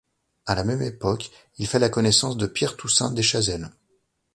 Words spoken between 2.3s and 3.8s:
de Pierre-Toussaint Dechazelle.